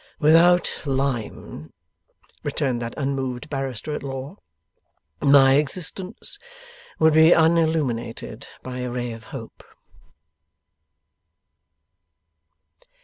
'Without 0.17 0.81
lime,' 0.87 1.73
returned 2.41 2.81
that 2.81 2.95
unmoved 2.97 3.51
barrister 3.51 3.93
at 3.93 4.01
law, 4.01 4.37
'my 5.21 5.53
existence 5.57 6.39
would 6.97 7.13
be 7.13 7.33
unilluminated 7.35 8.47
by 8.63 8.79
a 8.79 8.89
ray 8.89 9.11
of 9.11 9.25
hope. 9.25 9.63